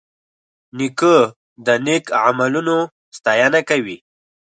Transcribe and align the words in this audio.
نیکه 0.77 1.15
د 1.65 1.67
نیک 1.85 2.05
عملونو 2.23 2.77
ستاینه 3.17 3.59
کوي. 3.69 3.97